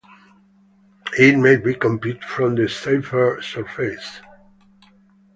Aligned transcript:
It 1.19 1.37
may 1.37 1.57
be 1.57 1.75
computed 1.75 2.23
from 2.25 2.55
the 2.55 2.67
Seifert 2.67 3.43
surface. 3.43 4.19